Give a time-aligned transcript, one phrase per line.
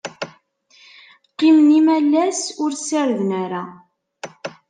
[1.29, 3.63] Qqimen imalas ur ssarden ara.